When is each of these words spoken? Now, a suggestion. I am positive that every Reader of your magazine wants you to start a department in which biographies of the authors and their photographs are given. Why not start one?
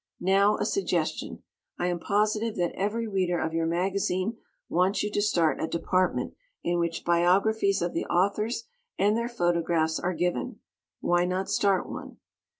Now, 0.19 0.57
a 0.57 0.65
suggestion. 0.65 1.43
I 1.77 1.85
am 1.85 1.99
positive 1.99 2.55
that 2.55 2.73
every 2.73 3.07
Reader 3.07 3.37
of 3.39 3.53
your 3.53 3.67
magazine 3.67 4.35
wants 4.67 5.03
you 5.03 5.11
to 5.11 5.21
start 5.21 5.61
a 5.61 5.67
department 5.67 6.33
in 6.63 6.79
which 6.79 7.05
biographies 7.05 7.83
of 7.83 7.93
the 7.93 8.05
authors 8.07 8.63
and 8.97 9.15
their 9.15 9.29
photographs 9.29 9.99
are 9.99 10.15
given. 10.15 10.59
Why 11.01 11.25
not 11.25 11.49
start 11.51 11.87
one? 11.87 12.17